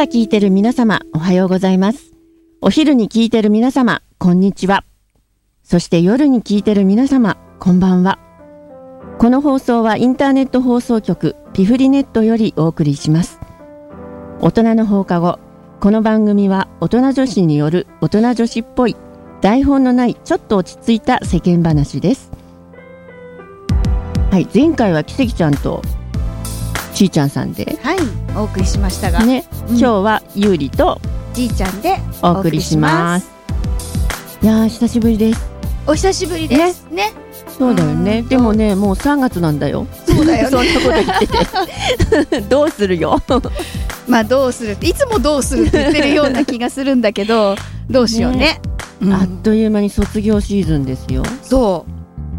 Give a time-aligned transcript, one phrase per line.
[0.00, 2.14] 朝聞いてる皆様、おはようございます。
[2.62, 4.82] お昼に聞いてる皆様、こんにちは。
[5.62, 8.18] そして夜に聞いてる皆様、こんばんは。
[9.18, 13.40] この放送はインターネット放送局ピフリネットよりお送りします。
[14.40, 15.38] 大人の放課後、
[15.80, 18.96] この番組は大人女子による大人女子っぽい
[19.42, 22.30] 台本のないちょっと落ち着いた世間話です。
[24.30, 25.82] はい、前回は奇跡ちゃんと
[26.94, 27.98] ちーちゃんさんで、はい、
[28.36, 31.00] お送りしましたが、ね、うん今日はゆうりと
[31.34, 33.30] じいちゃんでお送りします。
[34.42, 35.48] いやー久しぶりです。
[35.86, 36.86] お久しぶりです。
[36.90, 37.12] ね。
[37.58, 38.20] そうだよね。
[38.20, 39.86] うんでもねもう3月なんだよ。
[40.06, 40.74] そうだよ そんね。
[40.74, 41.02] なこと言
[42.18, 43.20] ってて どうするよ？
[44.08, 44.72] まあどうする？
[44.72, 47.54] っていつもどうするって言ってるような気がするんだけど、
[47.88, 48.60] どうしようね。
[49.00, 51.22] うんあっという間に卒業シーズンですよ。
[51.42, 51.90] そう、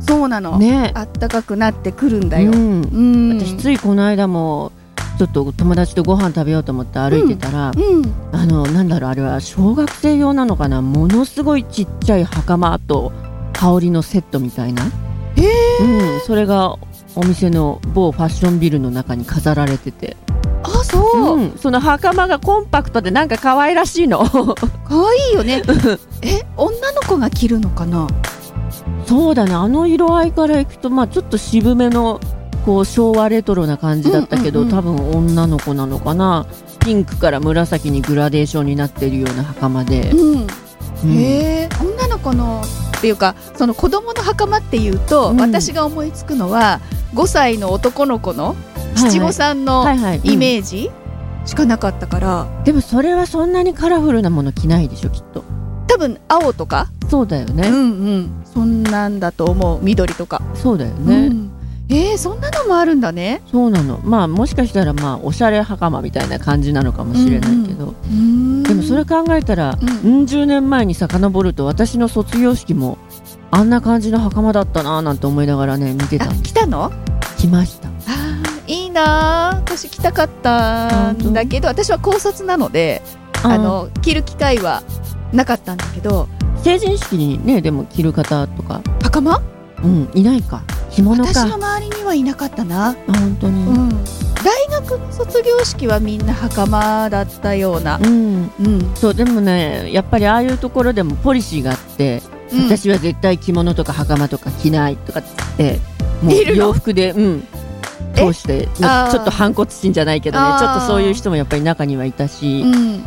[0.07, 0.57] そうなの。
[0.57, 0.91] ね。
[0.95, 2.51] あったかくなってくるんだよ。
[2.51, 2.81] うん。
[2.81, 3.39] うん。
[3.39, 4.71] 私ついこの間も
[5.17, 8.13] ちょっと友達とご飯食べようと思って歩いてたら、うん。
[8.31, 10.81] あのなんだろうあれは小学生用なのかな？
[10.81, 13.11] ものすごいちっちゃい袴と
[13.57, 14.83] 羽織のセットみたいな。
[14.83, 14.89] へ
[15.81, 16.19] うん。
[16.21, 16.77] それが
[17.15, 20.17] お店の某ファッションビルの中に飾られてて、
[20.63, 21.37] あ、そう。
[21.37, 25.61] うん、その袴がコンパクトでなんか可愛らしいの可愛いよね。
[26.23, 28.07] え、女の子が着るのかな？
[29.11, 29.53] そうだね。
[29.53, 32.21] あの色合いからいくとまあちょっと渋めの
[32.65, 36.45] こう昭和レトロな感じだったけど、多分女の子なのかな。
[36.79, 40.47] ピンクから紫にグラデーションになってるような袴で、うん。
[41.03, 41.11] うん。
[41.11, 42.61] へえ、女の子の
[42.97, 45.41] っていうかその子供の袴っていうと、うん。
[45.41, 46.79] 私が思いつくのは
[47.13, 48.55] 5歳の男の子の
[48.95, 50.89] 七五三のイーメージ
[51.45, 55.43] しかなかったから、ジでもそれはそんなにカラフルなもの着ないでしょきっと。
[55.87, 57.79] 多分青とか、そうだよね、うんう
[58.17, 59.79] んそんなんだと思う。
[59.81, 61.51] 緑とか、そうだよね、うん。
[61.89, 63.41] えー、そんなのもあるんだね。
[63.51, 63.99] そうなの。
[64.03, 67.93] まあもしかしたらまあおしゃれ袴みたいな感じなのかもしれないけど、
[68.63, 72.97] でもそれ考えたら、ううん十年前に遡ると私の卒業式も
[73.51, 76.27] あんな感じの袴だったなぁなんて思いながらね見てた。
[76.27, 76.91] 来たの？
[77.37, 77.89] 来ました。
[77.89, 83.01] あーいいなー私来たかったんだけど私は高卒なので
[83.43, 84.83] あの着る機会は
[85.33, 86.29] なかったんだけど
[86.63, 88.81] 成人式にねでも着る方とか。
[89.01, 89.41] 袴？
[89.83, 90.63] うんいないか。
[90.91, 91.29] 着物か。
[91.31, 93.63] 私の周りにはいなかったな、あ本当に。
[93.65, 93.89] うん、
[94.43, 98.95] 大学の卒業式はみんな袴だったような、うん、うん。
[98.95, 102.63] そうでもねやっぱりああいうところでもポリシーがあって、うん。
[102.65, 105.23] 私は絶対着物とか袴とか着ないとかっ
[105.57, 105.79] て
[106.21, 107.43] もう洋服でうん。
[108.15, 108.25] え？
[108.25, 108.67] 通して。
[108.75, 110.59] ちょっと反骨心じゃないけどね。
[110.59, 113.03] ちょっとそういう人もやっぱり中にはいたし、うん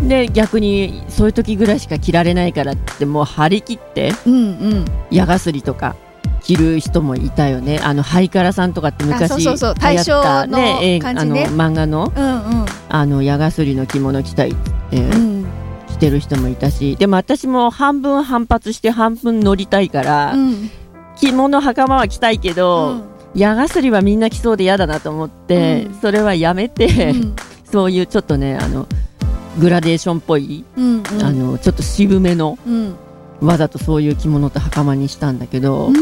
[0.00, 4.38] で逆にそういう時ぐらいしか着られないからってもう張り切ってうんう
[4.74, 4.84] ん。
[5.10, 5.96] 矢がすりとか
[6.42, 7.80] 着る人もいたよね。
[7.82, 9.74] あのハイカラさんとかって昔あそうそうそう。
[9.74, 10.78] 流行ったね。
[10.82, 14.54] 映画あの漫画のうんあの矢がすりの着物着たい、
[14.92, 15.46] えーうん。
[15.88, 16.96] 着てる人もいたし。
[16.96, 20.70] でも私も半分反発して半分乗りたいから、うん。
[21.16, 23.02] 着物袴は着たいけど、
[23.34, 25.94] 矢がすりはみんな着そうで嫌だなと思って、うん。
[26.00, 27.36] それはやめて、うん。
[27.70, 28.86] そういうちょっとねあの
[29.58, 31.22] グラデーションっぽい、うんうん。
[31.22, 32.94] あのちょっと渋めのうん。
[33.40, 35.92] わざとそういう着物と袴にしたんだけど、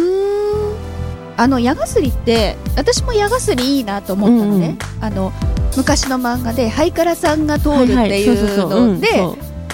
[1.36, 5.32] あの矢がすりって私も矢がすりいいなと思ったのね、あの
[5.76, 9.08] 昔の漫画でハイカラさんが通るっていそうので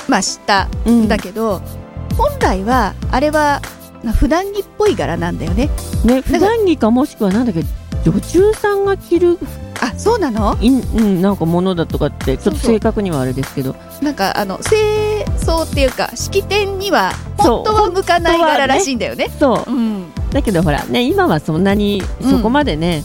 [0.09, 1.60] まあ知ったうんんだけど、
[2.19, 3.62] 本来はあれは
[4.03, 5.70] な普段着っぽい柄なんだよね。
[6.04, 7.62] ね普段着かもしくはなんだっけ
[8.04, 9.38] 女中さんが着る
[9.82, 10.56] あそうなの？
[10.60, 13.75] いん、うん、なんかものだとかってちょっと正確にはあれですけど。
[14.00, 19.28] なんかあの清掃っていうか式典には本当は向かない柄らしいんだよね。
[19.41, 19.70] そう。
[19.70, 20.12] うん。
[20.31, 23.02] だけどほらね今はそんなにそこまでね、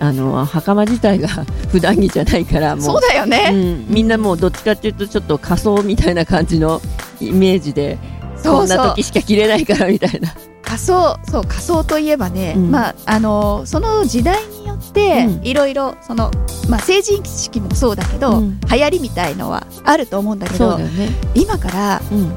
[0.00, 1.28] あの袴自体が
[1.70, 2.84] 普段着じゃないからもう。
[2.84, 6.80] そうだよね、うん、みんなもうどっちかっていうとちょっと仮装みたいな感じの
[7.20, 7.98] イメージで
[8.36, 10.34] そんな時しか着れないからみたいな。
[10.62, 12.70] 仮装そう仮装といえばね、うん。
[12.70, 14.63] まああのその時代に
[15.42, 16.30] いろいろその、
[16.68, 18.60] まあ、成人式もそうだけど、うん。
[18.60, 22.32] 流行りみたいのはあると思うんだけどね、今からうん。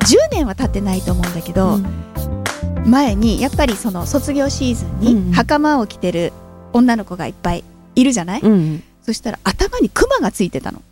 [0.00, 2.04] 10年は経ってないと思うんだけど、うん。
[2.86, 6.32] 前にやっぱりその卒業シーズンうんに袴を着てる
[6.72, 7.64] 女の子がいっぱい
[7.94, 10.82] いるじゃない、うん、そしたら頭にクマがついてたの。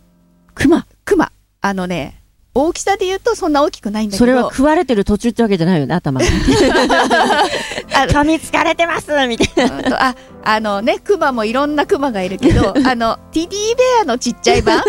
[0.55, 0.85] 熊？
[1.05, 2.21] クマあのね
[2.55, 4.19] 大きさで言うとそんな大きくないんだけど。
[4.19, 7.43] それは食われてる途中ってわけじゃないよね頭があ
[7.93, 10.09] 噛みつかれてますみたいな。
[10.09, 14.83] ああのねクマもいろんなクマがいるけど あのテディベアのちっちゃい版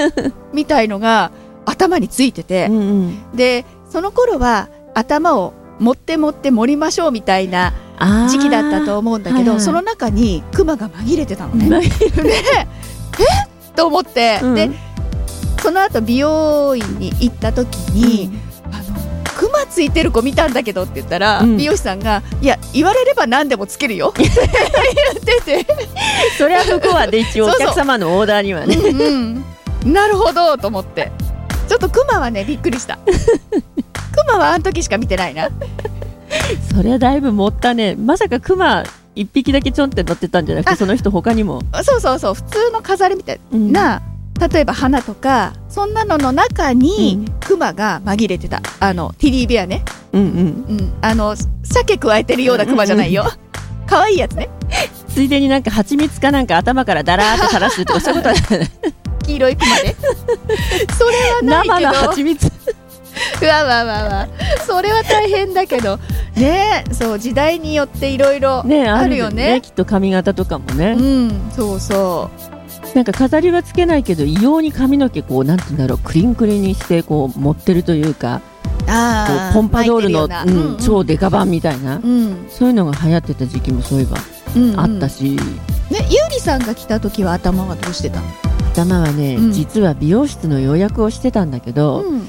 [0.53, 1.31] みたいのが
[1.65, 3.37] 頭についてて、うんうん。
[3.37, 7.73] でその頃は頭を持って持って盛りましょうみたいな
[8.29, 11.69] 時期だったと思うんだけど、はいはいその中にクマが紛れてたのね。
[11.69, 11.81] ま
[13.77, 14.55] と思って、うん。
[14.55, 14.71] で
[15.62, 18.44] その後美容院に行った時に、あの
[19.37, 21.57] クマついてる子見たんだけどって言ったら、うん。
[21.57, 24.37] 美容師さんが「いや言われれば何でもつけるよ」っ て言っ
[25.45, 25.67] てて、
[26.39, 28.77] それは向こうはで一応お客様のオーダーにはね。
[28.77, 29.45] うん
[29.85, 31.11] うん、なるほどと思って。
[31.69, 32.99] ちょっとクマはねびっくりした。
[33.07, 35.49] クマはあの時しか見てないな。
[36.75, 37.97] それはだいぶ持ったね。
[37.97, 38.85] まさかクマ
[39.15, 42.35] 一匹だけちょんって乗ってたんじゃなくてあその人他にも、そうそうそう。
[42.35, 43.73] 普通の飾りみたいうん。
[43.73, 44.03] な、
[44.49, 47.35] 例えば花とかそんなのの中に、うん。
[47.41, 48.62] クマが紛れてた。
[48.81, 50.29] あのティディベアね、うんうん。
[50.29, 53.25] うん、あの鮭加えてるようなクマじゃないよ。
[53.87, 54.49] 可愛いやつね。
[55.08, 58.35] ついでになんか蜂蜜かなんか頭からダラーって垂らすとかそういうことは
[59.25, 59.96] 黄色いクマで
[60.99, 61.17] それ
[61.49, 62.52] はない生のけど蜂蜜。
[63.43, 64.29] うわわわわ。
[64.67, 65.99] それは大変だけど。
[66.37, 68.88] ねそう時代によっていろいろね。
[68.88, 69.61] あるよね。
[69.62, 71.50] きっと髪型とかもね、うん。
[71.55, 72.31] そうそ
[72.95, 82.47] なんか飾りはつけないけど異様に髪の毛こうなんて言うんだろうクリンクリンにしてこう持ってるというかうあポンパドールの、うん超デカ版みたいな、うん。
[82.49, 84.19] そういうのが流行ってた時期もそういえば
[84.55, 84.81] うんうん。
[84.81, 85.39] あったし、ね
[85.91, 88.21] ゆうりさんが来た時は頭はどうしてた？
[88.21, 88.27] の
[88.73, 89.53] 頭はね、うん。
[89.53, 92.29] 実は美容室の予約をしてたんだけど、うん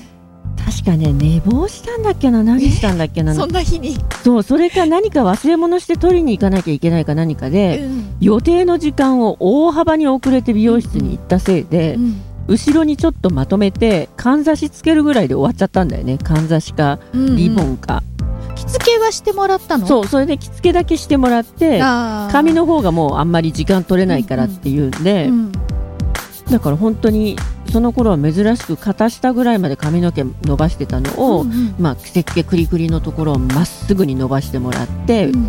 [0.57, 3.33] 確かね寝坊したんだっけな何したんだっけな。
[3.35, 3.97] そんな日に。
[4.23, 8.15] そうそれか何か忘れ物して取りに行かなきゃいけないか何かで、うん。
[8.19, 12.21] 予定の時間を大幅に遅れて美容室に行ったせいで、うん。
[12.47, 16.17] 後ろにちょっとまとめてかんざしつけるぐらいで終わっちゃったんだよね。
[16.19, 18.03] かんざしかリボンか、
[18.55, 19.87] 着付けはしてもらったの？
[19.87, 21.79] そうそれで着付けだけしてもらって
[22.31, 25.51] 髪の方がもうあんまり時間取れないからっていうんで、うん。
[26.51, 27.35] だから本当に
[27.71, 31.75] その頃は珍しく肩下ぐらいまで髪の毛伸ばしてたのを、うんうん。
[31.79, 35.47] まあ、くせっけくりくりのところをまっすぐに伸ばしてもらって、うん。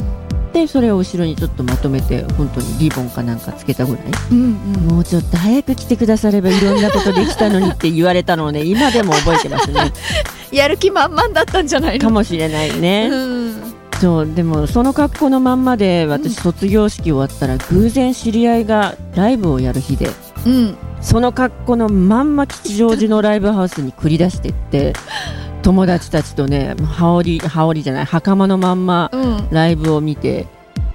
[0.52, 4.04] でそれを後ろにちょっとまとめて本当にリボンかなんかつけたぐらい。
[4.32, 4.94] うんうん。
[4.94, 8.64] もうちょっと早く来てくださればいろんなことできたのにって言われたのをね。
[8.66, 9.92] 今でも覚えてますね。
[10.50, 12.06] やる気満々だったんじゃないの？
[12.06, 13.54] かもしれないね、うん。
[14.00, 20.10] そうでもその格好のまんまで私卒業式終わったら偶然知り合いがライブをやる日で。
[20.46, 24.93] うんその格好のまんま吉祥寺のライブハウスに繰り出してって
[25.62, 29.48] 友達たちとね羽織羽織じゃない袴のまんまうん。
[29.50, 30.46] ライブを見て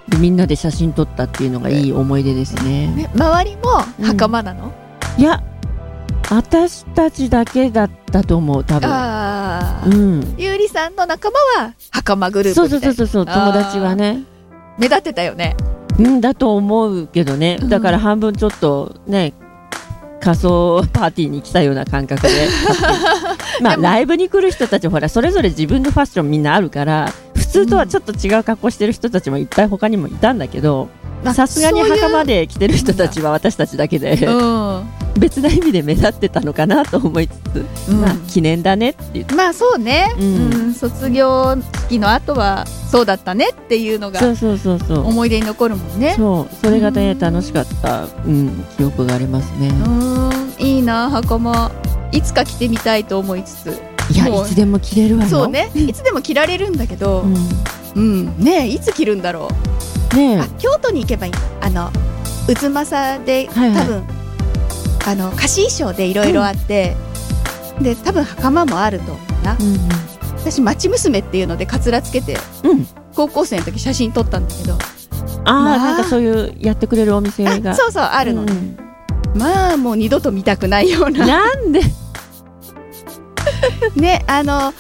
[0.09, 2.87] でみんなで写真撮ったっていうのがいい思い出ですね。
[2.87, 4.73] ね周りも袴なの？
[5.17, 5.41] いや
[6.29, 8.89] 私たちだけだったと思う多分。
[8.89, 12.95] ああうん、ゆうりさんの仲間は袴グルーそうプみたいうな。
[12.95, 14.23] そそうそうそう友達はね。
[14.77, 15.55] 目立ってたよね。
[15.99, 17.57] うんだと思うけどね。
[17.61, 17.69] うん。
[17.69, 19.33] だから半分ちょっとね
[20.21, 22.47] 仮装パーティーに来たような感覚で。
[23.61, 27.11] まあライブに来る人たちほらそれぞれ自分のファッションみんなあるから。
[27.30, 30.89] 普通とはちょっと違う格好してる人たちもいっぱい他にもいたんだけど
[31.23, 34.83] あさすがにそういう袴で着てる人たちは私たちだけでうん。
[35.19, 37.31] 別な意味で目立ってたのかなと思いつ
[37.85, 38.01] つ、うん。
[38.01, 40.67] まあ記念だねって言ってまあそうね、ううん。
[40.69, 41.55] ん卒業
[41.89, 45.07] 式の後はそうだったねっていうのがそうそうそうそう。
[45.07, 46.15] 思い出に残るもんね。
[46.17, 46.55] そう。
[46.55, 47.19] それがねうん。
[47.19, 50.65] 楽しかった、うん、記憶がありますね、うん。
[50.65, 51.71] いいな袴
[52.11, 55.29] いつか着てみたいと思いつついやいつでも着れるわよ。
[55.29, 55.71] そうね。
[55.75, 57.35] いつでも着られるんだけどうん。
[57.93, 59.49] うん、ねえいつ着るんだろ
[60.13, 60.15] う。
[60.15, 61.33] ね京都に行けばいい。
[61.61, 61.91] あの
[62.47, 63.85] 渦政で、はいはい。
[63.85, 64.03] 多分
[65.07, 66.95] あの貸し衣装でいろいろあって、
[67.81, 69.57] で多分袴もあると思うな。
[69.59, 69.77] うん
[70.37, 74.73] 私町娘っていうのでかつらつけてうん、うん、高校生の時写真撮ったんだけど。
[74.73, 74.77] あ
[75.45, 75.77] あ、まあ。
[75.77, 77.71] なんかそういうやってくれるお店が。
[77.71, 78.77] あそうそうあるの、うん。
[79.35, 81.27] まあもう二度と見たくないような。
[81.27, 81.81] なんで
[83.95, 84.73] ねあの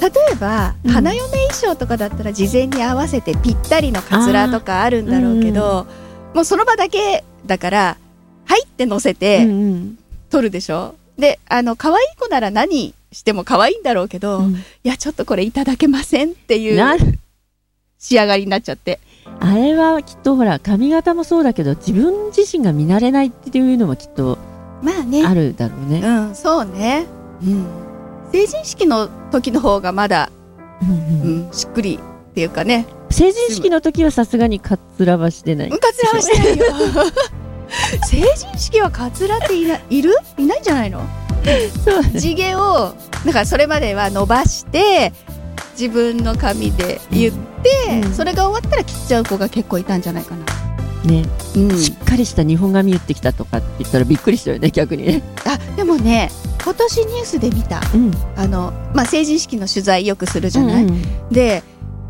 [0.00, 0.90] 例えば、うん。
[0.90, 5.86] 花嫁衣装とかだったら事前に合わせてぴったりのかつらとかあるんだろうけど、
[6.34, 7.96] もうその場だけだから
[8.44, 9.98] はいって乗せうてんうん。
[10.28, 14.56] 撮るでしょ、であの可愛い子なら何しても可愛いんだろうけど、いうん。
[14.82, 16.98] やちょっとこれいただけませんっていなう
[17.98, 19.00] 仕上がりになっちゃって。
[19.40, 24.36] あれはきっとほら髪型もそうだけど自分自身が見慣れないっていうのもきっと
[24.82, 25.24] まあね。
[25.24, 26.00] あるだろうね。
[26.04, 27.06] うんそうね。
[27.42, 27.85] うん
[28.36, 30.30] 成人式の時の方がまだ、
[30.82, 31.48] うんううん。
[31.48, 31.98] ん、しっくり
[32.30, 32.84] っていうかね。
[33.08, 35.70] 成人式の時はさすがにかっつらはしてない。
[35.70, 36.66] かつらはしてないよ。
[38.06, 40.14] 成人式はかつらっていないる？
[40.36, 41.00] いないんじゃないの？
[41.82, 45.14] そう地毛をだからそれまでは伸ばして
[45.78, 48.12] 自分の髪で言って、うん。
[48.12, 51.24] それが終わったら切っちゃう子が結構いたんじゃないかな、ね、
[51.56, 55.22] うん、しっかりした日本髪言ってきたとかって言ったらびっくりしたよね逆にね。
[55.46, 56.30] あでもね
[56.66, 61.02] 今年ニュースで見たうん、あの、まあ、成人式の取材よくするじゃない、うんうん。
[61.30, 61.62] で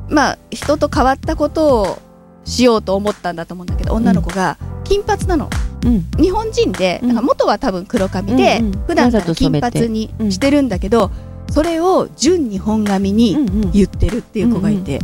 [0.09, 1.99] まあ人と変わったことを
[2.47, 5.51] しようと思ったんだと思うんだけど女の子が金髪なの。
[5.85, 6.11] うん。
[6.19, 7.09] 日本人で、うん。
[7.09, 8.73] なんか元は多分黒髪で、うんうん。
[8.87, 11.11] 普段から金髪にしてるんだけど、
[11.51, 13.73] それを純日本髪にうんうん。
[13.73, 15.01] 言ってるっていう子がいて、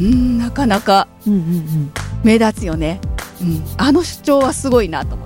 [0.00, 1.90] うん、なかなかうんうんうん。
[2.26, 3.00] 目立つよね、
[3.40, 5.25] うん、あの主張はすごいなと思っ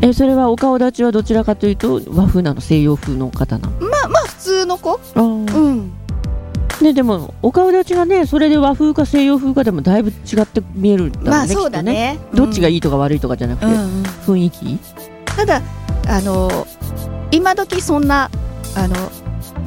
[0.00, 3.80] えそれはお顔立ちはどちらかというと和風なの西洋風の方なの？
[3.80, 5.92] まあまあ普通の子、うん、
[6.80, 12.18] ねでもお顔立ちがねそれで和風か西洋風かでもだいぶ違って見えるんだろうねまあそうだきっとね。
[12.32, 14.02] どっちがいい、いとか悪いとかじゃなくて、うんうん。
[14.02, 14.78] 雰囲気？
[15.24, 15.62] ただ
[16.06, 16.66] あの
[17.30, 18.30] 今時そんな
[18.76, 18.94] あの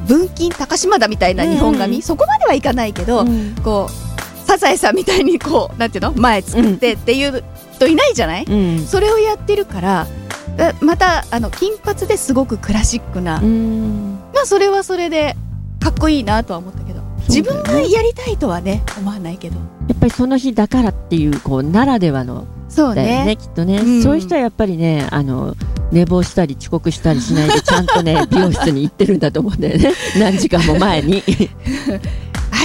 [0.06, 1.94] 文金高島田みたいな日本髪、うん。
[1.96, 3.54] うんそこまではいかないけど、うん。
[3.62, 6.12] こうサザエさんみたいにこうなんていうの？
[6.14, 8.86] 前作ってっていう人いないじゃない、うん。
[8.86, 10.21] それをやってるからえ
[10.80, 14.18] またあの金髪ですごくクラシックな、うん。
[14.34, 15.36] まあそれはそれで
[15.80, 19.56] かっこいいなとは思ったけど、自分がやりたいとはね思わないけど。
[19.88, 22.46] やっぱりその日だからっていうこうならではの。
[22.68, 24.02] そうだよねねきっとね、うん。
[24.02, 25.54] そういう人はやっぱりねあの
[25.90, 29.92] 寝坊したり遅刻したりしないで ちゃんとね美容室に行ってるんだと思うんだよね。
[30.18, 31.22] 何時間も前に。
[32.50, 32.64] あ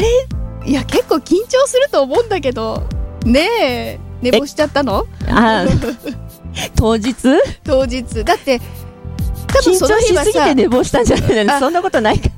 [0.64, 2.84] れいや結構緊張すると思うんだけど。
[3.26, 5.06] ねえ寝坊しちゃったの？
[5.30, 5.66] あ
[6.76, 7.14] 当日？
[7.64, 8.24] 当日。
[8.24, 8.60] だって
[9.48, 11.54] 多分緊張その日はしすぎてさ寝坊したんじゃないの？
[11.56, 12.30] あそんなことないか。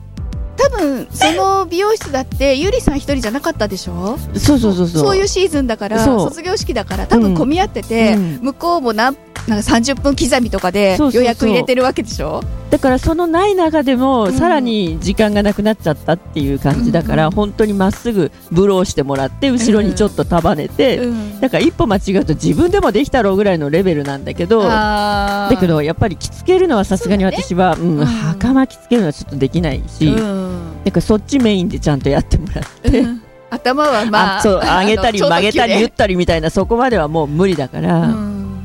[0.57, 4.17] 多分その美容室だってゆりさん一人じゃなかったでしょ？
[4.35, 5.03] そうそうそうそう。
[5.03, 8.39] そういうシーズンだから卒業式だから多分混み合ってて、うん。
[8.41, 9.15] 向こうもなん
[9.48, 12.41] なんか30分刻みとかで予約入れてるわけでしょ？
[12.69, 14.34] だからそのない中でも、うん。
[14.34, 28.05] さらに時間がなくなっちゃったっていう感じだから、うん本当にまっすぐブローしてもらって後ろにちょっと束ねて、うんだから一歩間違うと自分でもできたろうぐらいのレベルなんだけどだけどやっぱり着付けるのはさすがに私はう、んうん。
[28.05, 30.84] 袴着付けるのはちょっとできないし、うん。
[30.84, 33.00] だからそっちメインでちゃんとやってもらって。
[33.00, 33.22] うん。
[33.51, 38.59] 頭はまああそう上げたり曲げたりちょっと言ったりみたいなそこまではもう無理だから、うん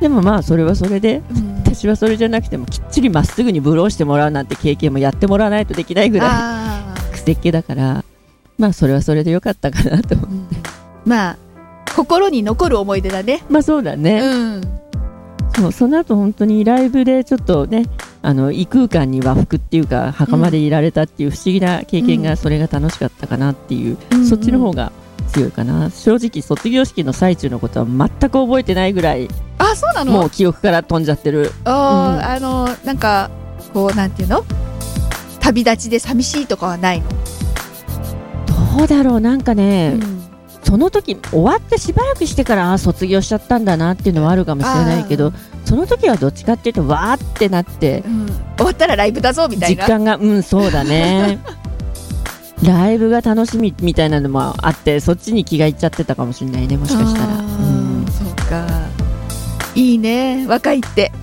[0.00, 1.56] でもまあそれはそれでうん。
[1.66, 8.04] 私はそれじゃなくてもきっちりまっすぐにブローしてもらうなんて経験もやってもらわないとできないぐらいあ癖っ気だから
[8.56, 10.48] まあそれはそれでよかったかなとーうん。
[11.04, 11.36] まあ
[11.94, 13.42] 心に残る思い出だね。
[13.50, 14.60] まあそうだね、うん。
[15.54, 17.84] そうその後本当にライブでちょっとね
[18.22, 24.26] あの異空間に和服っていうか袴でいられたっていう不思議な経験が、うんそれが楽しかったかなっていう、うん。
[24.26, 24.92] そっちの方が
[25.28, 25.90] 強いかな。
[25.90, 30.12] 正直卒業式の最中のことは全く覚えてないぐらいあそうなの？
[30.12, 31.52] もう記憶から飛んじゃってる。
[31.64, 33.30] あー、あのなんか
[33.72, 34.44] こうなんていうの？
[35.40, 37.08] 旅立ちで寂しいとかはないの、
[38.78, 39.20] どうだろう。
[39.20, 40.22] なんかね、うん。
[40.64, 45.32] その時終わってしばらくしてからあー卒業しちゃったんだなっていうのはあるかもしれないけど
[45.64, 48.26] その時はどっちかっていうとわーってなってうん。
[48.56, 49.82] 終わったらライブだぞみたいな。
[49.84, 51.38] 実感がうんそうだね。
[52.64, 57.26] ライブが楽しみみたいなのもあってそっちに気がいっちゃってたかもしれないねもしかしたら、
[59.76, 60.46] いいね。
[60.48, 61.12] 若いって。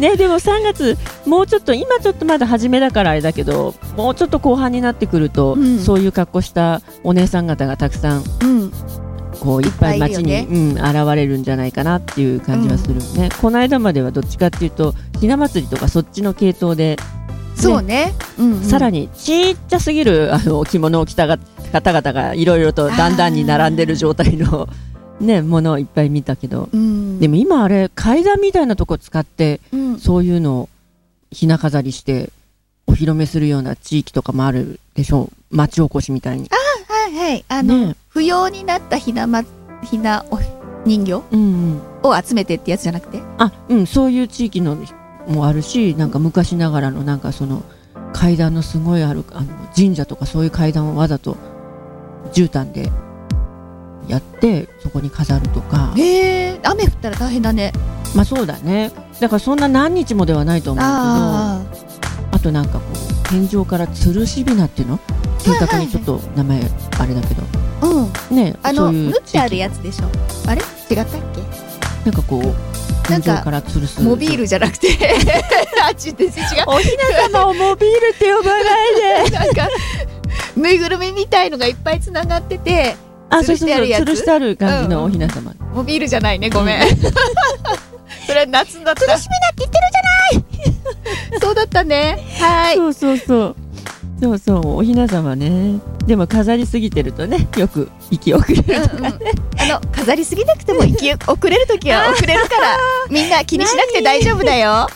[0.00, 0.96] ねでも3月
[1.26, 5.78] もうちょっと今ちょっとまだ初めだからあれだけどもうちょっと後半になってくると、うん。
[5.78, 8.72] そういう格好したお姉さん方がたくさんうん。
[9.40, 16.96] こういっぱい街にいっぱいいるようん、現れるんじゃないかなっていう感じはするね、この間まではどっちかっていうとひな祭りとかそっちの系統で、
[17.56, 18.14] そうね。
[18.38, 18.62] うんうん。
[18.62, 21.38] さらにちっちゃすぎるあの着物を着たが
[21.72, 24.68] 方々がいろいろとだんだんに並んでる状態の、
[25.20, 26.68] ね、ものをいっぱい見たけど。
[26.72, 27.20] うん。
[27.20, 29.98] でも今あれ階段みたいなとこ使ってうん。
[29.98, 30.68] そういうのを
[31.30, 32.30] ひな飾りして
[32.86, 35.30] お披露目するような地域とかもあるでしょ？
[35.50, 36.48] う町おこしみたいに。
[36.48, 37.44] はいはい。
[37.48, 37.96] あの、ね。
[38.08, 39.44] 不要になったひなま
[39.82, 40.38] ひなお
[40.84, 41.22] 人形？
[41.30, 41.44] うんう
[41.76, 41.80] ん。
[42.02, 43.22] を集めてってやつじゃなくて？
[43.38, 44.76] あうんそういう地域の
[45.28, 47.62] もあるしなんか昔ながらのなんかその
[48.12, 51.36] 階段のすごいあるあの神社とかそういう階段をわざと
[52.32, 52.90] 絨毯で
[54.08, 55.92] やってそこに飾るとか。
[55.96, 57.72] へえ雨降ったら大変だね。
[58.14, 58.92] まあそうだね。
[59.20, 60.92] だからそんな何日もではないと思うけど。
[60.92, 61.60] あ
[62.32, 65.00] あとなんかこう天井から吊るしびなっていうの？
[65.38, 66.60] 正確にちょっと名前
[66.98, 67.42] あれだけど。
[67.82, 68.36] あうん。
[68.36, 70.06] ねあの縫ってあるやつでしょ。
[70.48, 70.62] あれ？
[70.90, 71.06] 違ったっ
[72.04, 72.42] なんかこう
[73.06, 73.98] 天井から吊るす。
[73.98, 74.88] けモビールじゃなくて。
[75.86, 76.64] あっち全然違う。
[76.66, 79.30] おひな様をモビールって呼ばないで。
[79.38, 79.68] なんか
[80.56, 82.96] ぬいぐるみみたいのがいっぱいつながってて
[83.32, 83.68] あそうそうそう。
[83.68, 84.02] 吊るしてあるやつ？
[84.02, 85.54] 吊るしてある感じのおひな様。
[85.74, 86.82] モビールじゃないねごめん、
[88.26, 89.04] それは夏だった。
[89.04, 91.40] 吊るしみだって言ってるじゃない。
[91.40, 92.18] そうだったね。
[92.38, 92.76] はい。
[92.76, 93.56] そうそうそう。
[94.20, 95.80] そうそう、おひな様ね。
[96.06, 98.62] でも飾りすぎてるとね、よく息遅れる。
[98.68, 99.12] うんうん、
[99.60, 102.76] あの飾りすぎなくても行き遅れる時は 遅れるから
[103.10, 104.70] みんな気にしなくて大丈夫だよ。
[104.70, 104.88] は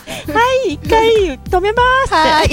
[0.65, 2.13] い、一回止めます。
[2.13, 2.49] はい